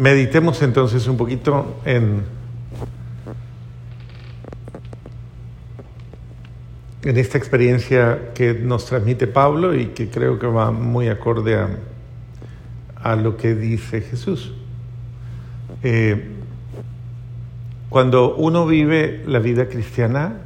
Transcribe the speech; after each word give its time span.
Meditemos 0.00 0.62
entonces 0.62 1.06
un 1.08 1.18
poquito 1.18 1.76
en, 1.84 2.22
esta 7.02 7.36
experiencia 7.36 8.32
que 8.34 8.54
nos 8.54 8.86
transmite 8.86 9.26
Pablo 9.26 9.74
y 9.74 9.88
que 9.88 10.08
creo 10.08 10.38
que 10.38 10.46
va 10.46 10.70
muy 10.70 11.08
acorde 11.08 11.54
a, 11.56 11.68
a 12.96 13.14
lo 13.14 13.36
que 13.36 13.54
dice 13.54 14.00
Jesús. 14.00 14.54
Eh, 15.82 16.30
cuando 17.90 18.36
uno 18.36 18.66
vive 18.66 19.22
la 19.26 19.38
vida 19.38 19.68
cristiana, 19.68 20.38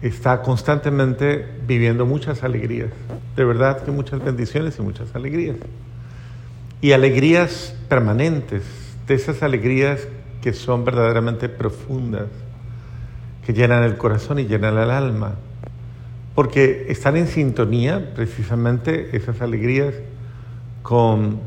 está 0.00 0.40
constantemente 0.40 1.46
viviendo 1.66 2.06
muchas 2.06 2.42
alegrías, 2.42 2.88
de 3.36 3.44
verdad 3.44 3.84
que 3.84 3.90
muchas 3.90 4.24
bendiciones 4.24 4.78
y 4.78 4.82
muchas 4.82 5.14
alegrías. 5.14 5.56
Y 6.82 6.92
alegrías 6.92 7.74
permanentes, 7.88 8.62
de 9.06 9.14
esas 9.14 9.42
alegrías 9.42 10.06
que 10.42 10.52
son 10.52 10.84
verdaderamente 10.84 11.48
profundas, 11.48 12.28
que 13.46 13.54
llenan 13.54 13.84
el 13.84 13.96
corazón 13.96 14.38
y 14.38 14.44
llenan 14.44 14.76
el 14.76 14.90
alma, 14.90 15.36
porque 16.34 16.86
están 16.90 17.16
en 17.16 17.26
sintonía 17.26 18.12
precisamente 18.14 19.16
esas 19.16 19.40
alegrías 19.40 19.94
con 20.82 21.40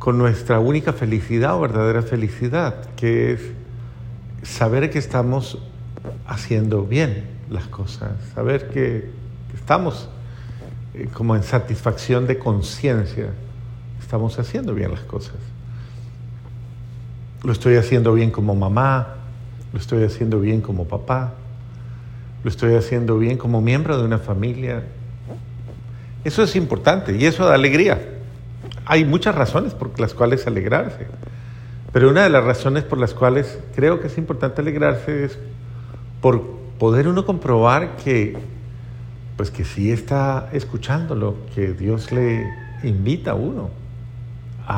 con 0.00 0.16
nuestra 0.16 0.58
única 0.58 0.94
felicidad 0.94 1.54
o 1.56 1.60
verdadera 1.60 2.00
felicidad, 2.00 2.86
que 2.96 3.32
es 3.32 3.40
saber 4.42 4.88
que 4.90 4.98
estamos 4.98 5.58
haciendo 6.26 6.84
bien 6.84 7.26
las 7.50 7.66
cosas, 7.66 8.12
saber 8.34 8.70
que, 8.70 9.10
estamos 9.54 10.08
eh, 10.94 11.08
como 11.12 11.36
en 11.36 11.42
satisfacción 11.42 12.26
de 12.26 12.38
conciencia, 12.38 13.26
estamos 14.10 14.36
haciendo 14.40 14.74
bien 14.74 14.90
las 14.90 15.02
cosas. 15.02 15.36
Lo 17.44 17.52
estoy 17.52 17.76
haciendo 17.76 18.12
bien 18.12 18.32
como 18.32 18.56
mamá, 18.56 19.14
lo 19.72 19.78
estoy 19.78 20.02
haciendo 20.02 20.40
bien 20.40 20.62
como 20.62 20.88
papá, 20.88 21.34
lo 22.42 22.50
estoy 22.50 22.74
haciendo 22.74 23.18
bien 23.18 23.38
como 23.38 23.60
miembro 23.60 23.96
de 23.96 24.04
una 24.04 24.18
familia. 24.18 24.82
Eso 26.24 26.42
es 26.42 26.56
importante 26.56 27.16
y 27.16 27.24
eso 27.24 27.44
da 27.46 27.54
alegría. 27.54 28.00
Hay 28.84 29.04
muchas 29.04 29.36
razones 29.36 29.74
por 29.74 30.00
las 30.00 30.12
cuales 30.12 30.44
alegrarse, 30.44 31.06
pero 31.92 32.10
una 32.10 32.24
de 32.24 32.30
las 32.30 32.42
razones 32.42 32.82
por 32.82 32.98
las 32.98 33.14
cuales 33.14 33.60
creo 33.76 34.00
que 34.00 34.08
es 34.08 34.18
importante 34.18 34.60
alegrarse 34.60 35.26
es 35.26 35.38
por 36.20 36.42
poder 36.80 37.06
uno 37.06 37.24
comprobar 37.24 37.94
que, 37.94 38.36
pues 39.36 39.52
que 39.52 39.64
sí 39.64 39.92
está 39.92 40.48
escuchándolo, 40.52 41.36
que 41.54 41.74
Dios 41.74 42.10
le 42.10 42.44
invita 42.82 43.30
a 43.30 43.34
uno 43.34 43.78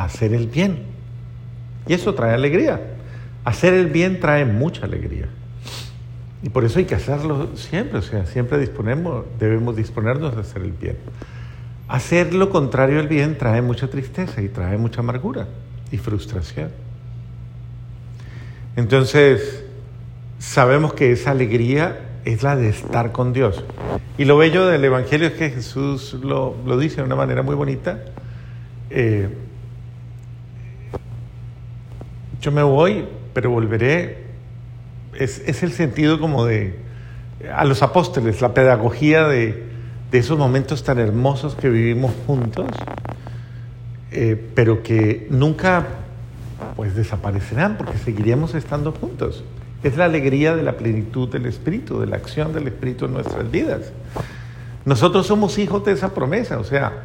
hacer 0.01 0.33
el 0.33 0.47
bien. 0.47 0.85
Y 1.87 1.93
eso 1.93 2.15
trae 2.15 2.35
alegría. 2.35 2.81
Hacer 3.45 3.75
el 3.75 3.89
bien 3.89 4.21
trae 4.21 4.45
mucha 4.45 4.87
alegría. 4.87 5.29
Y 6.43 6.49
por 6.49 6.65
eso 6.65 6.79
hay 6.79 6.87
que 6.87 6.95
hacerlo 6.95 7.51
siempre, 7.55 7.99
o 7.99 8.03
sea, 8.03 8.27
siempre 8.27 8.59
disponemos, 8.59 9.25
debemos 9.39 9.77
disponernos 9.77 10.37
a 10.37 10.41
hacer 10.41 10.63
el 10.63 10.73
bien. 10.73 10.97
Hacer 11.89 12.35
lo 12.35 12.51
contrario 12.51 12.99
al 12.99 13.09
bien 13.09 13.37
trae 13.39 13.63
mucha 13.63 13.89
tristeza 13.89 14.41
y 14.41 14.49
trae 14.49 14.79
mucha 14.79 15.01
amargura 15.01 15.47
y 15.93 15.99
frustración. 15.99 16.71
Entonces, 18.75 19.65
sabemos 20.39 20.95
que 20.95 21.13
esa 21.13 21.33
alegría 21.33 22.01
es 22.25 22.43
la 22.43 22.57
de 22.57 22.71
estar 22.71 23.13
con 23.13 23.33
Dios. 23.33 23.63
Y 24.17 24.25
lo 24.25 24.37
bello 24.37 24.67
del 24.67 24.85
Evangelio 24.85 25.29
es 25.29 25.35
que 25.35 25.51
Jesús 25.51 26.15
lo, 26.15 26.57
dice 26.79 26.97
de 26.97 27.03
una 27.03 27.17
manera 27.17 27.43
muy 27.43 27.55
bonita. 27.55 28.01
Eh, 28.91 29.29
yo 32.43 32.51
me 32.51 32.63
voy, 32.63 33.07
pero 33.33 33.51
volveré. 33.51 34.25
Es, 35.15 35.43
es 35.47 35.63
el 35.63 35.73
sentido 35.73 36.19
como 36.21 36.45
de, 36.45 36.75
a 37.55 37.65
los 37.65 37.83
apóstoles, 37.83 38.41
la 38.41 38.53
pedagogía 38.53 39.29
de, 39.29 39.63
de 40.11 40.19
esos 40.19 40.37
momentos 40.37 40.83
tan 40.83 40.99
hermosos 40.99 41.55
que 41.55 41.71
vivimos 41.71 42.13
juntos, 42.27 42.67
eh, 44.11 44.51
pero 44.55 44.83
que 44.83 45.27
nunca 45.31 45.87
pues 46.77 46.95
desaparecerán 46.97 47.77
porque 47.77 47.97
seguiríamos 47.99 48.55
estando 48.55 48.93
juntos. 48.93 49.45
Es 49.85 49.97
la 49.97 50.05
alegría 50.05 50.57
de 50.57 50.63
la 50.63 50.77
plenitud 50.77 51.29
del 51.29 51.47
Espíritu, 51.47 52.01
de 52.01 52.07
la 52.07 52.17
acción 52.17 52.53
del 52.53 52.67
Espíritu 52.69 53.05
en 53.05 53.15
nuestras 53.15 53.51
vidas. 53.51 53.93
Nosotros 54.85 55.27
somos 55.27 55.59
hijos 55.59 55.85
de 55.85 55.93
esa 55.93 56.13
promesa, 56.13 56.59
o 56.59 56.65
sea, 56.65 57.05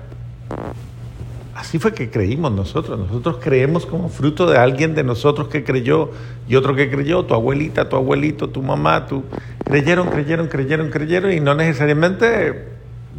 así 1.57 1.79
fue 1.79 1.93
que 1.93 2.09
creímos 2.09 2.51
nosotros. 2.51 2.99
Nosotros 2.99 3.37
creemos 3.41 3.85
como 3.85 4.09
fruto 4.09 4.47
de 4.47 4.57
alguien 4.57 4.93
de 4.93 5.03
nosotros 5.03 5.47
que 5.47 5.63
creyó 5.63 6.11
y 6.47 6.55
otro 6.55 6.75
que 6.75 6.89
creyó, 6.89 7.25
tu 7.25 7.33
abuelita, 7.33 7.89
tu 7.89 7.95
abuelito, 7.95 8.49
tu 8.49 8.61
mamá, 8.61 9.07
tú. 9.07 9.23
Creyeron, 9.65 10.07
creyeron, 10.09 10.47
creyeron, 10.47 10.91
creyeron 10.91 11.33
y 11.33 11.39
no 11.39 11.55
necesariamente 11.55 12.67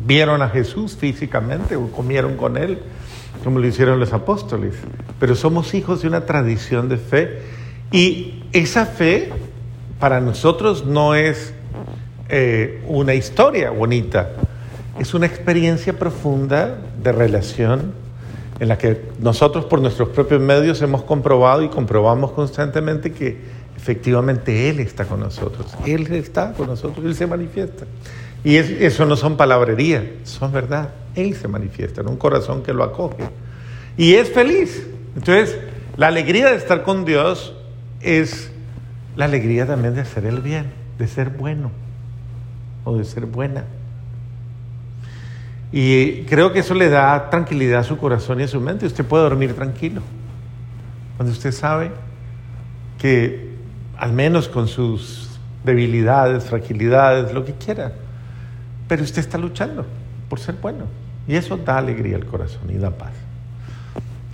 vieron 0.07 0.41
a 0.43 0.49
Jesús 0.49 0.97
físicamente 0.97 1.75
o 1.75 1.91
comieron 1.91 2.37
con 2.37 2.57
él, 2.57 2.79
como 3.43 3.59
lo 3.59 3.67
hicieron 3.67 3.99
los 3.99 4.13
apóstoles. 4.13 4.75
Pero 5.19 5.35
somos 5.35 5.75
hijos 5.75 6.03
de 6.03 6.09
una 6.09 6.25
tradición 6.25 6.89
de 6.89 6.97
fe 6.97 7.41
y 7.91 8.45
esa 8.53 8.87
fe 8.87 9.31
para 9.99 10.21
nosotros 10.21 10.87
no 10.87 11.17
es 11.17 11.53
eh, 12.29 12.85
una 12.87 13.15
historia 13.15 13.71
bonita, 13.71 14.31
es 15.01 15.13
una 15.13 15.27
experiencia 15.27 15.99
profunda 15.99 16.79
de 17.03 17.11
relación 17.11 18.08
en 18.61 18.69
la 18.69 18.79
que 18.79 19.03
nosotros 19.21 19.65
por 19.65 19.81
nuestros 19.81 20.09
propios 20.09 20.41
medios 20.41 20.83
hemos 20.83 21.03
comprobado 21.03 21.63
y 21.63 21.69
comprobamos 21.69 22.33
constantemente 22.33 23.13
que 23.13 23.37
efectivamente 23.77 24.69
Él 24.69 24.81
está 24.81 25.05
con 25.05 25.21
nosotros, 25.21 25.77
Él 25.87 26.13
está 26.13 26.53
con 26.53 26.67
nosotros, 26.67 27.05
Él 27.05 27.15
se 27.15 27.27
manifiesta. 27.27 27.87
Y 28.45 28.57
eso 28.57 29.05
no 29.05 29.17
son 29.17 29.37
palabrerías, 29.37 30.05
son 30.25 30.53
verdad. 30.53 30.91
Él 31.15 31.35
se 31.35 31.49
manifiesta 31.49 32.01
en 32.03 32.09
un 32.09 32.17
corazón 32.17 32.63
que 32.63 32.73
lo 32.73 32.85
acoge. 32.85 33.25
Y 33.97 34.15
es 34.15 34.31
feliz. 34.31 34.87
Entonces, 35.17 35.59
la 35.97 36.07
alegría 36.07 36.51
de 36.51 36.57
estar 36.57 36.85
con 36.85 37.05
Dios 37.05 37.55
es 38.01 38.51
la 39.17 39.25
alegría 39.25 39.67
también 39.67 39.95
de 39.95 40.03
hacer 40.03 40.25
el 40.25 40.41
bien, 40.41 40.67
de 40.99 41.09
ser 41.09 41.31
bueno 41.31 41.73
o 42.85 42.97
de 42.97 43.05
ser 43.05 43.27
buena. 43.27 43.65
Y 45.71 46.23
creo 46.23 46.53
que 46.53 46.61
eso 46.61 46.75
le 46.75 46.89
da 46.89 47.31
tranquilidad 47.31 47.81
a 47.81 47.85
su 47.85 47.99
corazón 47.99 48.41
y 48.41 48.45
a 48.45 48.49
su 48.49 48.61
mente. 48.61 48.87
Usted 48.87 49.05
puede 49.05 49.25
dormir 49.25 49.55
tranquilo. 49.55 50.03
Cuando 51.17 51.33
usted 51.33 51.53
sabe 51.53 51.91
que 52.99 53.55
al 53.97 54.13
menos 54.13 54.49
con 54.49 54.69
sus 54.69 55.39
debilidades, 55.65 56.45
fragilidades, 56.45 57.33
lo 57.33 57.45
que 57.45 57.53
quiera, 57.55 57.93
pero 58.87 59.03
usted 59.03 59.21
está 59.21 59.37
luchando 59.37 59.85
por 60.29 60.41
ser 60.41 60.55
bueno. 60.63 60.85
Y 61.27 61.35
eso 61.35 61.59
da 61.59 61.77
alegría 61.77 62.17
al 62.17 62.25
corazón 62.25 62.71
y 62.71 62.79
da 62.79 62.91
paz. 62.91 63.13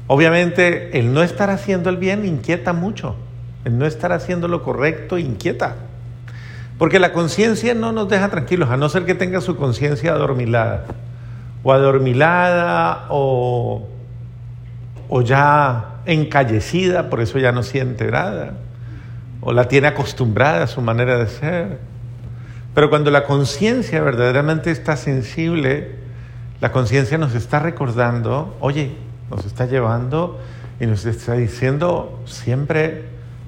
Obviamente, 0.07 0.99
el 0.99 1.13
no 1.13 1.23
estar 1.23 1.51
haciendo 1.51 1.91
el 1.91 1.97
bien 1.97 2.25
inquieta 2.25 2.73
mucho. 2.73 3.17
El 3.65 3.79
no 3.79 3.87
estar 3.87 4.13
haciendo 4.13 4.47
lo 4.47 4.63
correcto 4.63 5.19
inquieta. 5.19 5.77
Porque 6.79 6.99
la 6.99 7.13
conciencia 7.13 7.75
no 7.75 7.93
nos 7.93 8.09
deja 8.09 8.29
tranquilos, 8.29 8.71
a 8.71 8.77
no 8.77 8.89
ser 8.89 9.07
que 9.07 9.15
tenga 9.15 9.41
su 9.41 9.57
conciencia 9.57 10.13
adormilada. 10.13 10.85
O 11.65 11.73
adormilada 11.73 13.07
o, 13.09 13.89
o 15.09 15.23
ya 15.23 15.97
encallecida, 16.07 17.11
por 17.11 17.21
eso 17.21 17.39
ya 17.39 17.51
no 17.51 17.65
siente 17.65 18.11
nada. 18.11 18.55
O 19.41 19.53
la 19.53 19.67
tiene 19.67 19.89
acostumbrada 19.89 20.65
a 20.65 20.67
su 20.69 20.81
manera 20.81 21.19
de 21.19 21.27
ser 21.27 21.95
pero 22.75 22.91
cuando 22.91 23.11
la 23.13 23.25
conciencia 23.25 24.03
verdaderamente 24.03 24.73
está 24.73 24.97
sensible, 24.97 25.93
la 26.61 26.73
conciencia 26.73 27.17
nos 27.19 27.35
está 27.35 27.61
recordando, 27.61 28.57
oye, 28.61 28.97
nos 29.31 29.47
está 29.47 29.67
llevando 29.67 30.41
y 30.81 30.87
nos 30.87 31.07
está 31.07 31.35
diciendo 31.35 32.21
siempre 32.27 33.05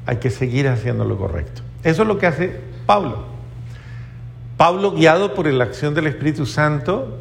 hay 0.06 0.18
que 0.18 0.30
seguir 0.30 0.68
haciendo 0.68 1.04
lo 1.04 1.18
correcto. 1.18 1.62
Eso 1.82 2.02
es 2.02 2.08
lo 2.08 2.18
que 2.18 2.26
hace 2.28 2.60
Pablo. 2.86 3.24
Pablo, 4.56 4.92
guiado 4.92 5.34
por 5.34 5.46
la 5.48 5.64
acción 5.64 5.92
del 5.94 6.06
Espíritu 6.06 6.46
Santo, 6.46 7.18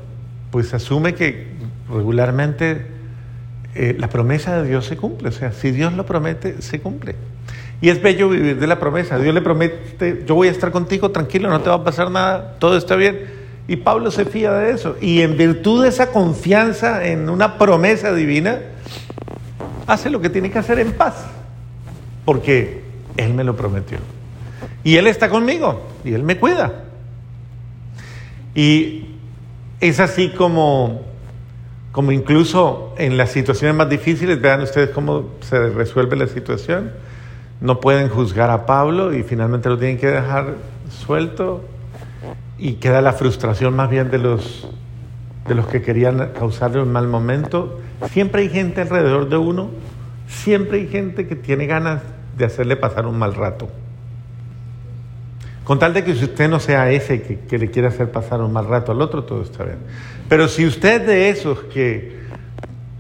pues 0.56 0.74
asume 0.74 1.16
que 1.16 1.48
regularmente 1.94 2.86
eh, 3.75 3.94
la 4.00 4.07
promesa 4.07 4.62
de 4.62 4.69
Dios 4.69 4.86
se 4.86 4.96
cumple. 4.96 5.28
O 5.28 5.31
sea, 5.34 5.52
si 5.52 5.72
Dios 5.72 5.92
lo 5.92 6.06
promete, 6.06 6.62
se 6.62 6.80
cumple. 6.80 7.18
Y 7.81 7.90
es 7.90 8.02
bello 8.02 8.30
vivir 8.30 8.57
de 8.57 8.66
la 8.66 8.80
promesa. 8.80 9.19
Dios 9.19 9.34
le 9.34 9.42
promete, 9.42 10.24
yo 10.25 10.34
voy 10.34 10.48
a 10.48 10.52
estar 10.52 10.72
contigo, 10.72 11.12
tranquilo, 11.12 11.50
no 11.50 11.60
te 11.60 11.69
va 11.69 11.75
a 11.75 11.84
pasar 11.84 12.10
nada, 12.10 12.56
todo 12.57 12.78
está 12.78 12.96
bien. 12.96 13.19
Y 13.68 13.75
Pablo 13.75 14.12
se 14.12 14.24
fía 14.24 14.54
de 14.54 14.72
eso. 14.72 14.96
Y 15.02 15.24
en 15.24 15.36
virtud 15.36 15.84
de 15.84 15.90
esa 15.90 16.12
confianza 16.12 17.06
en 17.06 17.28
una 17.28 17.57
promesa 17.57 18.13
divina, 18.13 18.60
hace 19.88 20.10
lo 20.10 20.22
que 20.22 20.30
tiene 20.30 20.52
que 20.52 20.60
hacer 20.60 20.80
en 20.80 20.94
paz. 20.94 21.16
Porque 22.24 22.81
Él 23.18 23.34
me 23.34 23.44
lo 23.44 23.57
prometió. 23.57 23.98
Y 24.86 24.96
Él 24.96 25.07
está 25.07 25.28
conmigo. 25.28 25.86
Y 26.06 26.13
Él 26.13 26.24
me 26.24 26.38
cuida. 26.38 26.86
Y 28.56 29.14
es 29.80 30.00
así 30.00 30.30
como, 30.30 31.01
como 31.92 32.12
incluso 32.12 32.94
en 32.98 33.18
las 33.18 33.31
situaciones 33.31 33.75
más 33.75 33.89
difíciles, 33.89 34.42
vean 34.42 34.62
ustedes 34.62 34.89
cómo 34.89 35.30
se 35.42 35.69
resuelve 35.69 36.16
la 36.16 36.27
situación. 36.27 36.92
No 37.62 37.80
pueden 37.80 38.10
juzgar 38.10 38.50
a 38.50 38.66
Pablo 38.66 39.13
y 39.13 39.24
finalmente 39.24 39.69
lo 39.69 39.77
tienen 39.77 39.98
que 39.98 40.07
dejar 40.07 40.56
suelto 40.89 41.63
y 42.57 42.74
queda 42.74 43.01
la 43.01 43.13
frustración 43.13 43.75
más 43.75 43.89
bien 43.89 44.12
de 44.12 44.18
los, 44.18 44.68
de 45.48 45.56
los 45.56 45.68
que 45.68 45.81
querían 45.81 46.31
causarle 46.38 46.81
un 46.81 46.92
mal 46.92 47.07
momento. 47.07 47.80
Siempre 48.12 48.42
hay 48.42 48.50
gente 48.50 48.81
alrededor 48.81 49.30
de 49.30 49.38
uno, 49.38 49.69
siempre 50.28 50.80
hay 50.80 50.88
gente 50.88 51.28
que 51.28 51.36
tiene 51.36 51.66
ganas 51.66 52.01
de 52.38 52.45
hacerle 52.45 52.75
pasar 52.75 53.06
un 53.06 53.18
mal 53.18 53.36
rato. 53.36 53.69
Con 55.65 55.79
tal 55.79 55.95
de 55.95 56.03
que 56.03 56.12
usted 56.12 56.47
no 56.47 56.59
sea 56.59 56.91
ese 56.91 57.23
que, 57.23 57.57
le 57.57 57.71
quiere 57.71 57.88
hacer 57.88 58.12
pasar 58.12 58.39
un 58.39 58.53
mal 58.53 58.67
rato 58.67 58.91
al 58.91 59.01
otro, 59.01 59.23
todo 59.23 59.41
está 59.41 59.63
bien. 59.63 59.79
Pero 60.29 60.47
si 60.47 60.63
usted 60.63 61.01
de 61.03 61.29
esos 61.29 61.59
que, 61.73 62.19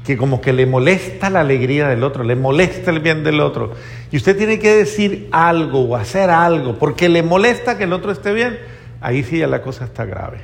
que 0.03 0.17
como 0.17 0.41
que 0.41 0.51
le 0.51 0.65
molesta 0.65 1.29
la 1.29 1.41
alegría 1.41 1.87
del 1.87 2.03
otro, 2.03 2.23
le 2.23 2.35
molesta 2.35 2.89
el 2.89 3.01
bien 3.01 3.23
del 3.23 3.39
otro, 3.39 3.73
y 4.11 4.17
usted 4.17 4.35
tiene 4.35 4.57
que 4.57 4.77
decir 4.77 5.29
algo 5.31 5.81
o 5.81 5.95
hacer 5.95 6.31
algo 6.31 6.79
porque 6.79 7.07
le 7.07 7.21
molesta 7.21 7.77
que 7.77 7.83
el 7.83 7.93
otro 7.93 8.11
esté 8.11 8.33
bien, 8.33 8.57
ahí 8.99 9.23
sí 9.23 9.37
ya 9.37 9.47
la 9.47 9.61
cosa 9.61 9.85
está 9.85 10.03
grave. 10.05 10.39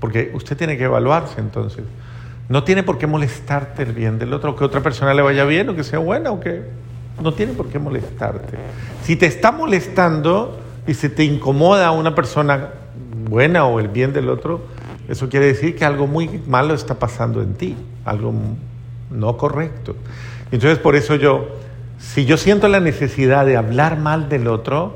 Porque 0.00 0.30
usted 0.32 0.56
tiene 0.56 0.78
que 0.78 0.84
evaluarse 0.84 1.40
entonces. 1.40 1.84
No 2.48 2.64
tiene 2.64 2.82
por 2.82 2.96
qué 2.96 3.06
molestarte 3.06 3.82
el 3.82 3.92
bien 3.92 4.18
del 4.18 4.32
otro, 4.32 4.56
que 4.56 4.64
otra 4.64 4.82
persona 4.82 5.12
le 5.12 5.20
vaya 5.20 5.44
bien 5.44 5.68
o 5.68 5.76
que 5.76 5.84
sea 5.84 5.98
buena 5.98 6.30
o 6.30 6.40
que 6.40 6.62
no 7.22 7.34
tiene 7.34 7.52
por 7.52 7.68
qué 7.68 7.78
molestarte. 7.78 8.56
Si 9.02 9.16
te 9.16 9.26
está 9.26 9.52
molestando, 9.52 10.63
y 10.86 10.94
se 10.94 11.08
te 11.08 11.24
incomoda 11.24 11.90
una 11.90 12.14
persona 12.14 12.70
buena 13.28 13.66
o 13.66 13.80
el 13.80 13.88
bien 13.88 14.12
del 14.12 14.28
otro, 14.28 14.62
eso 15.08 15.28
quiere 15.28 15.46
decir 15.46 15.76
que 15.76 15.84
algo 15.84 16.06
muy 16.06 16.42
malo 16.46 16.74
está 16.74 16.98
pasando 16.98 17.42
en 17.42 17.54
ti, 17.54 17.76
algo 18.04 18.32
no 19.10 19.36
correcto. 19.36 19.96
Entonces 20.50 20.78
por 20.78 20.96
eso 20.96 21.16
yo, 21.16 21.48
si 21.98 22.24
yo 22.24 22.36
siento 22.36 22.68
la 22.68 22.80
necesidad 22.80 23.46
de 23.46 23.56
hablar 23.56 23.98
mal 23.98 24.28
del 24.28 24.46
otro, 24.46 24.94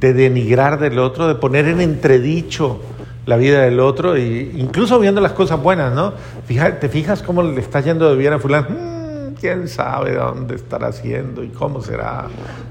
de 0.00 0.12
denigrar 0.12 0.78
del 0.78 0.98
otro, 0.98 1.28
de 1.28 1.34
poner 1.34 1.66
en 1.68 1.80
entredicho 1.80 2.80
la 3.26 3.36
vida 3.36 3.62
del 3.62 3.80
otro, 3.80 4.16
e 4.16 4.52
incluso 4.54 4.98
viendo 4.98 5.20
las 5.20 5.32
cosas 5.32 5.62
buenas, 5.62 5.94
¿no? 5.94 6.12
¿Te 6.46 6.88
fijas 6.88 7.22
cómo 7.22 7.42
le 7.42 7.60
está 7.60 7.80
yendo 7.80 8.10
de 8.10 8.16
bien 8.16 8.34
a 8.34 8.38
fulano? 8.38 8.68
Mm, 8.68 9.34
¿Quién 9.40 9.68
sabe 9.68 10.14
dónde 10.14 10.56
estará 10.56 10.88
haciendo 10.88 11.42
y 11.42 11.48
cómo 11.48 11.80
será? 11.80 12.26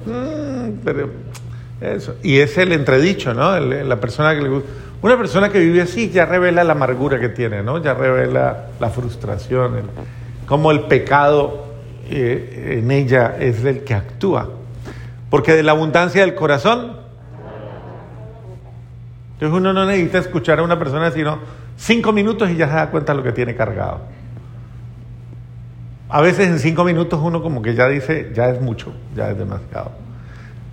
Mm, 0.06 0.80
pero 0.84 1.10
eso. 1.84 2.16
Y 2.24 2.40
es 2.40 2.58
el 2.58 2.72
entredicho, 2.72 3.34
¿no? 3.34 3.60
la 3.60 4.00
persona 4.00 4.34
que 4.36 4.42
le 4.42 4.50
gusta. 4.50 4.70
Una 5.02 5.18
persona 5.18 5.50
que 5.50 5.60
vive 5.60 5.82
así 5.82 6.10
ya 6.10 6.26
revela 6.26 6.64
la 6.64 6.72
amargura 6.72 7.20
que 7.20 7.28
tiene, 7.28 7.62
¿no? 7.62 7.84
Ya 7.84 7.94
revela 7.94 8.68
la 8.80 8.90
frustración, 8.90 9.76
el, 9.76 9.84
cómo 10.46 10.72
el 10.72 10.84
pecado 10.84 11.66
eh, 12.10 12.80
en 12.80 12.90
ella 12.90 13.36
es 13.38 13.66
el 13.66 13.84
que 13.84 13.96
actúa. 13.96 14.50
Porque 15.30 15.54
de 15.54 15.64
la 15.64 15.74
abundancia 15.74 16.22
del 16.22 16.36
corazón. 16.36 16.98
Entonces 19.34 19.58
uno 19.58 19.74
no 19.74 19.86
necesita 19.86 20.20
escuchar 20.20 20.60
a 20.60 20.64
una 20.64 20.80
persona 20.80 21.12
sino 21.12 21.40
cinco 21.76 22.14
minutos 22.14 22.50
y 22.50 22.56
ya 22.56 22.68
se 22.68 22.76
da 22.76 22.90
cuenta 22.90 23.12
de 23.12 23.18
lo 23.18 23.24
que 23.24 23.34
tiene 23.34 23.56
cargado. 23.56 24.02
A 26.08 26.22
veces 26.22 26.48
en 26.48 26.60
cinco 26.60 26.86
minutos 26.86 27.20
uno 27.22 27.44
como 27.44 27.62
que 27.62 27.74
ya 27.76 27.90
dice, 27.90 28.32
ya 28.34 28.50
es 28.50 28.62
mucho, 28.62 28.94
ya 29.16 29.32
es 29.32 29.38
demasiado. 29.38 30.03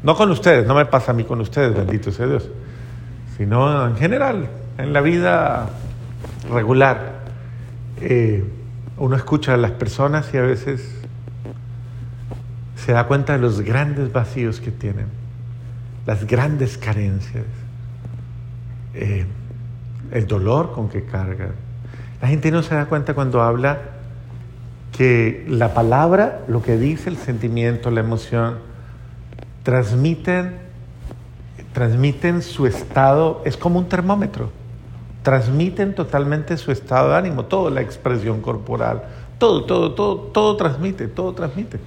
No 0.02 0.16
con 0.16 0.30
ustedes, 0.30 0.66
no 0.66 0.74
me 0.74 0.86
pasa 0.86 1.12
a 1.12 1.14
mí 1.14 1.24
con 1.24 1.40
ustedes, 1.40 1.74
bendito 1.74 2.10
sea 2.10 2.26
Dios, 2.26 2.48
sino 3.36 3.86
en 3.86 3.96
general, 3.96 4.48
en 4.78 4.92
la 4.92 5.00
vida 5.02 5.68
regular. 6.50 7.20
Eh, 8.00 8.44
uno 8.96 9.16
escucha 9.16 9.54
a 9.54 9.56
las 9.58 9.72
personas 9.72 10.32
y 10.32 10.38
a 10.38 10.42
veces 10.42 10.94
se 12.76 12.92
da 12.92 13.06
cuenta 13.06 13.34
de 13.34 13.40
los 13.40 13.60
grandes 13.60 14.10
vacíos 14.10 14.60
que 14.60 14.70
tienen, 14.70 15.06
las 16.06 16.26
grandes 16.26 16.78
carencias, 16.78 17.44
eh, 18.94 19.26
el 20.12 20.26
dolor 20.26 20.72
con 20.72 20.88
que 20.88 21.04
cargan. 21.04 21.52
La 22.22 22.28
gente 22.28 22.50
no 22.50 22.62
se 22.62 22.74
da 22.74 22.86
cuenta 22.86 23.12
cuando 23.14 23.42
habla 23.42 23.80
que 24.96 25.44
la 25.48 25.74
palabra, 25.74 26.40
lo 26.48 26.62
que 26.62 26.78
dice 26.78 27.10
el 27.10 27.16
sentimiento, 27.16 27.90
la 27.90 28.00
emoción, 28.00 28.69
transmiten, 29.62 30.58
transmiten 31.72 32.42
su 32.42 32.66
estado, 32.66 33.42
es 33.44 33.56
como 33.56 33.78
un 33.78 33.88
termómetro, 33.88 34.50
transmiten 35.22 35.94
totalmente 35.94 36.56
su 36.56 36.72
estado 36.72 37.10
de 37.10 37.16
ánimo, 37.16 37.44
toda 37.44 37.70
la 37.70 37.80
expresión 37.80 38.40
corporal, 38.40 39.02
todo, 39.38 39.64
todo, 39.64 39.92
todo, 39.92 40.16
todo 40.16 40.56
transmite, 40.56 41.08
todo 41.08 41.32
transmite. 41.32 41.78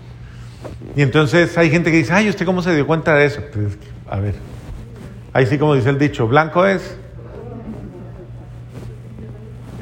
Y 0.95 1.01
entonces 1.01 1.57
hay 1.57 1.69
gente 1.69 1.91
que 1.91 1.97
dice, 1.97 2.13
ay, 2.13 2.29
¿usted 2.29 2.45
cómo 2.45 2.61
se 2.61 2.73
dio 2.73 2.87
cuenta 2.87 3.15
de 3.15 3.25
eso? 3.25 3.41
Pues, 3.51 3.77
a 4.09 4.19
ver, 4.19 4.35
ahí 5.33 5.45
sí 5.45 5.57
como 5.57 5.75
dice 5.75 5.89
el 5.89 5.99
dicho, 5.99 6.27
blanco 6.27 6.65
es. 6.65 6.97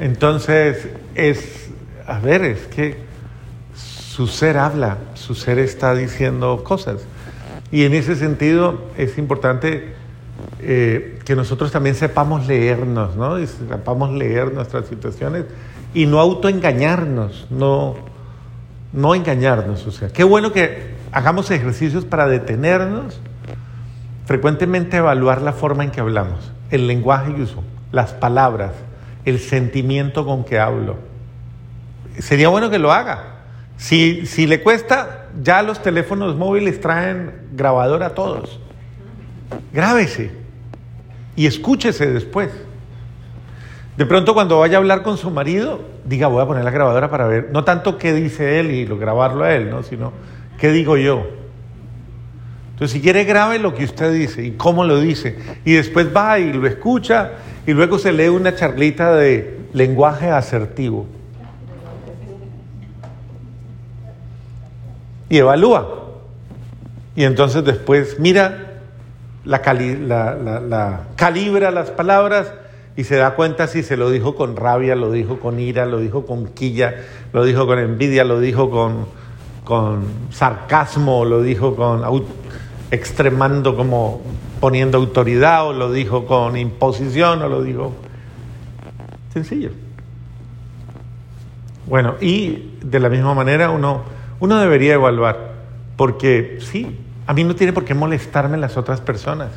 Entonces 0.00 0.88
es, 1.14 1.70
a 2.06 2.18
ver, 2.18 2.42
es 2.44 2.66
que 2.66 2.96
su 3.74 4.26
ser 4.26 4.58
habla, 4.58 4.98
su 5.14 5.34
ser 5.34 5.58
está 5.58 5.94
diciendo 5.94 6.64
cosas. 6.64 7.06
Y 7.72 7.84
en 7.84 7.94
ese 7.94 8.14
sentido 8.14 8.82
es 8.98 9.16
importante 9.16 9.94
eh, 10.60 11.18
que 11.24 11.34
nosotros 11.34 11.72
también 11.72 11.94
sepamos 11.94 12.46
leernos, 12.46 13.16
¿no? 13.16 13.38
Y 13.38 13.46
sepamos 13.46 14.12
leer 14.12 14.52
nuestras 14.52 14.86
situaciones 14.86 15.46
y 15.94 16.04
no 16.04 16.20
autoengañarnos, 16.20 17.46
no, 17.50 17.96
no 18.92 19.14
engañarnos. 19.14 19.86
O 19.86 19.90
sea, 19.90 20.10
qué 20.10 20.22
bueno 20.22 20.52
que 20.52 20.92
hagamos 21.12 21.50
ejercicios 21.50 22.04
para 22.04 22.26
detenernos, 22.26 23.18
frecuentemente 24.26 24.98
evaluar 24.98 25.40
la 25.40 25.54
forma 25.54 25.82
en 25.82 25.90
que 25.90 26.00
hablamos, 26.00 26.52
el 26.70 26.86
lenguaje 26.86 27.34
que 27.34 27.42
uso, 27.42 27.64
las 27.90 28.12
palabras, 28.12 28.72
el 29.24 29.38
sentimiento 29.38 30.26
con 30.26 30.44
que 30.44 30.58
hablo. 30.58 30.96
Sería 32.18 32.48
bueno 32.48 32.68
que 32.68 32.78
lo 32.78 32.92
haga. 32.92 33.24
Si, 33.78 34.26
si 34.26 34.46
le 34.46 34.62
cuesta, 34.62 35.21
ya 35.40 35.62
los 35.62 35.82
teléfonos 35.82 36.36
móviles 36.36 36.80
traen 36.80 37.32
grabador 37.52 38.02
a 38.02 38.14
todos. 38.14 38.60
Grábese 39.72 40.30
y 41.36 41.46
escúchese 41.46 42.10
después. 42.12 42.50
De 43.96 44.06
pronto 44.06 44.34
cuando 44.34 44.58
vaya 44.58 44.76
a 44.76 44.80
hablar 44.80 45.02
con 45.02 45.16
su 45.16 45.30
marido, 45.30 45.80
diga, 46.04 46.26
voy 46.26 46.42
a 46.42 46.46
poner 46.46 46.64
la 46.64 46.70
grabadora 46.70 47.10
para 47.10 47.26
ver, 47.26 47.50
no 47.52 47.64
tanto 47.64 47.98
qué 47.98 48.12
dice 48.12 48.58
él 48.58 48.70
y 48.70 48.86
lo, 48.86 48.98
grabarlo 48.98 49.44
a 49.44 49.54
él, 49.54 49.70
¿no? 49.70 49.82
sino 49.82 50.12
qué 50.58 50.70
digo 50.70 50.96
yo. 50.96 51.26
Entonces, 52.72 52.92
si 52.92 53.00
quiere, 53.00 53.24
grabe 53.24 53.58
lo 53.58 53.74
que 53.74 53.84
usted 53.84 54.12
dice 54.12 54.44
y 54.44 54.52
cómo 54.52 54.84
lo 54.84 54.98
dice. 54.98 55.38
Y 55.64 55.72
después 55.72 56.08
va 56.14 56.38
y 56.38 56.52
lo 56.52 56.66
escucha 56.66 57.32
y 57.66 57.72
luego 57.72 57.98
se 57.98 58.12
lee 58.12 58.28
una 58.28 58.54
charlita 58.54 59.14
de 59.14 59.60
lenguaje 59.72 60.30
asertivo. 60.30 61.06
Y 65.32 65.38
evalúa. 65.38 65.88
Y 67.16 67.24
entonces 67.24 67.64
después 67.64 68.20
mira, 68.20 68.82
la, 69.46 69.62
calibra 71.16 71.70
las 71.70 71.90
palabras 71.90 72.52
y 72.96 73.04
se 73.04 73.16
da 73.16 73.34
cuenta 73.34 73.66
si 73.66 73.82
se 73.82 73.96
lo 73.96 74.10
dijo 74.10 74.34
con 74.34 74.56
rabia, 74.56 74.94
lo 74.94 75.10
dijo 75.10 75.40
con 75.40 75.58
ira, 75.58 75.86
lo 75.86 76.00
dijo 76.00 76.26
con 76.26 76.48
quilla, 76.48 76.96
lo 77.32 77.46
dijo 77.46 77.66
con 77.66 77.78
envidia, 77.78 78.24
lo 78.24 78.40
dijo 78.40 78.70
con, 78.70 79.06
con 79.64 80.04
sarcasmo, 80.30 81.24
lo 81.24 81.40
dijo 81.40 81.76
con 81.76 82.02
extremando 82.90 83.74
como 83.74 84.20
poniendo 84.60 84.98
autoridad, 84.98 85.66
o 85.66 85.72
lo 85.72 85.90
dijo 85.92 86.26
con 86.26 86.58
imposición, 86.58 87.40
o 87.40 87.48
lo 87.48 87.62
dijo 87.62 87.94
sencillo. 89.32 89.70
Bueno, 91.86 92.16
y 92.20 92.76
de 92.82 93.00
la 93.00 93.08
misma 93.08 93.32
manera 93.32 93.70
uno 93.70 94.20
uno 94.42 94.58
debería 94.58 94.94
evaluar, 94.94 95.52
porque 95.96 96.58
sí, 96.60 96.98
a 97.28 97.32
mí 97.32 97.44
no 97.44 97.54
tiene 97.54 97.72
por 97.72 97.84
qué 97.84 97.94
molestarme 97.94 98.58
las 98.58 98.76
otras 98.76 99.00
personas. 99.00 99.50